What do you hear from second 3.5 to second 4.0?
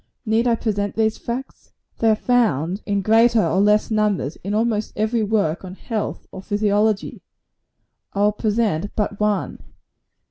less